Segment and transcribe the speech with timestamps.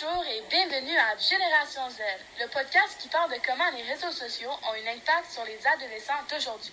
[0.00, 1.98] Bonjour et bienvenue à Génération Z,
[2.40, 6.22] le podcast qui parle de comment les réseaux sociaux ont un impact sur les adolescents
[6.30, 6.72] d'aujourd'hui.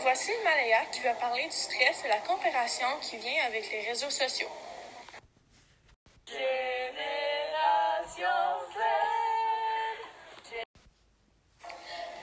[0.00, 4.10] Voici Malaya qui va parler du stress et la comparaison qui vient avec les réseaux
[4.10, 4.48] sociaux.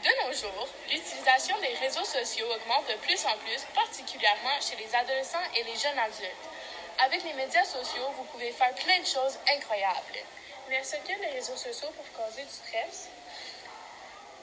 [0.03, 4.93] De nos jours, l'utilisation des réseaux sociaux augmente de plus en plus, particulièrement chez les
[4.95, 6.60] adolescents et les jeunes adultes.
[7.03, 10.19] Avec les médias sociaux, vous pouvez faire plein de choses incroyables.
[10.69, 13.09] Mais est-ce que les réseaux sociaux peuvent causer du stress?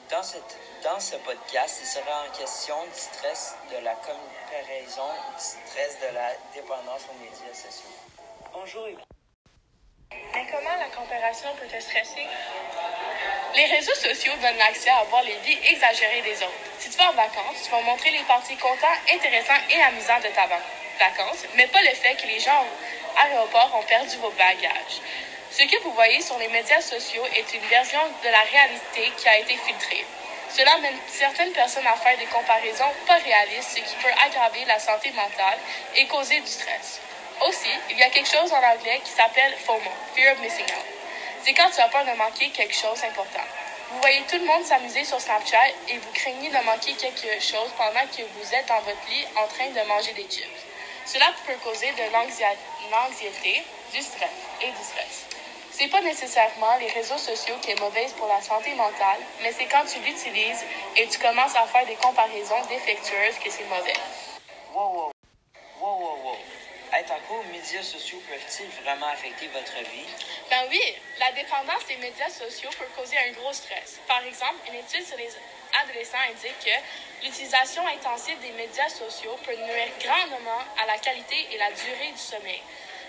[0.09, 6.13] Dans, ce podcast, il sera en question du stress, de la comparaison, du stress de
[6.13, 7.95] la dépendance aux médias sociaux.
[8.51, 8.97] Bonjour et
[10.33, 12.25] Mais comment la comparaison peut te stresser?
[13.55, 16.69] Les réseaux sociaux donnent l'accès à voir les vies exagérées des autres.
[16.77, 20.29] Si tu vas en vacances, tu vas montrer les parties contents, intéressants et amusants de
[20.29, 22.65] ta vacances, mais pas le fait que les gens
[23.17, 25.01] à l'aéroport ont perdu vos bagages.
[25.51, 29.27] Ce que vous voyez sur les médias sociaux est une version de la réalité qui
[29.27, 30.05] a été filtrée.
[30.49, 34.79] Cela mène certaines personnes à faire des comparaisons pas réalistes, ce qui peut aggraver la
[34.79, 35.57] santé mentale
[35.95, 37.01] et causer du stress.
[37.47, 40.85] Aussi, il y a quelque chose en anglais qui s'appelle FOMO, Fear of Missing Out.
[41.43, 43.47] C'est quand tu as peur de manquer quelque chose d'important.
[43.91, 47.71] Vous voyez tout le monde s'amuser sur Snapchat et vous craignez de manquer quelque chose
[47.77, 50.65] pendant que vous êtes dans votre lit en train de manger des chips.
[51.05, 54.29] Cela peut causer de l'anxiété, du stress
[54.61, 55.25] et du stress.
[55.71, 59.65] C'est pas nécessairement les réseaux sociaux qui est mauvaise pour la santé mentale, mais c'est
[59.65, 60.65] quand tu l'utilises
[60.97, 63.93] et tu commences à faire des comparaisons défectueuses que c'est mauvais.
[67.59, 70.07] Médias sociaux peuvent-ils vraiment affecter votre vie?
[70.49, 70.81] Ben oui,
[71.19, 73.99] la dépendance des médias sociaux peut causer un gros stress.
[74.07, 75.29] Par exemple, une étude sur les
[75.83, 81.57] adolescents indique que l'utilisation intensive des médias sociaux peut nuire grandement à la qualité et
[81.57, 82.61] la durée du sommeil.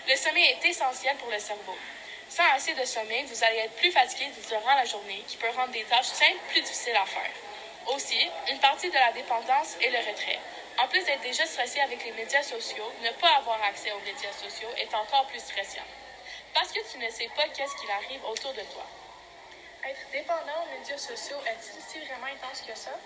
[0.09, 1.77] Le sommeil est essentiel pour le cerveau.
[2.27, 5.71] Sans assez de sommeil, vous allez être plus fatigué durant la journée, qui peut rendre
[5.71, 7.31] des tâches simples plus difficiles à faire.
[7.87, 10.39] Aussi, une partie de la dépendance est le retrait.
[10.81, 14.33] En plus d'être déjà stressé avec les médias sociaux, ne pas avoir accès aux médias
[14.33, 15.85] sociaux est encore plus stressant.
[16.55, 18.85] Parce que tu ne sais pas qu'est-ce qu'il arrive autour de toi.
[19.87, 22.97] Être dépendant aux médias sociaux est-il si vraiment intense que ça?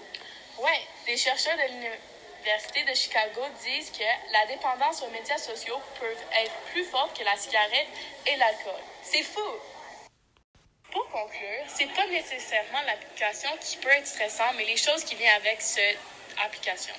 [0.57, 0.71] Oui,
[1.05, 6.55] des chercheurs de l'Université de Chicago disent que la dépendance aux médias sociaux peut être
[6.71, 7.87] plus forte que la cigarette
[8.25, 8.81] et l'alcool.
[9.03, 9.41] C'est fou!
[10.91, 15.35] Pour conclure, c'est pas nécessairement l'application qui peut être stressante, mais les choses qui viennent
[15.35, 15.99] avec cette
[16.41, 16.95] application.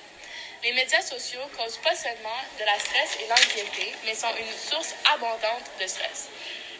[0.63, 4.95] Les médias sociaux causent pas seulement de la stress et l'anxiété, mais sont une source
[5.13, 6.29] abondante de stress.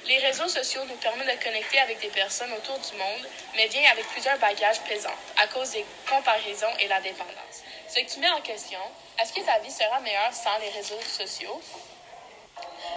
[0.06, 3.92] Les réseaux sociaux nous permettent de connecter avec des personnes autour du monde, mais viennent
[3.92, 7.62] avec plusieurs bagages pesants à cause des comparaisons et la dépendance.
[7.88, 8.80] Ce qui met en question,
[9.22, 11.62] est-ce que ta vie sera meilleure sans les réseaux sociaux?